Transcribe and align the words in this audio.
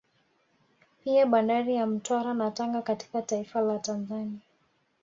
Pia 1.03 1.25
Bandari 1.25 1.75
ya 1.75 1.85
Mtwara 1.87 2.33
na 2.33 2.51
Tanga 2.51 2.81
katika 2.81 3.21
taifa 3.21 3.61
la 3.61 3.79
Tanzania 3.79 4.39